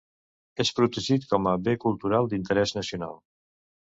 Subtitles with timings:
[0.63, 3.17] És protegit com a bé cultural d'interès nacional.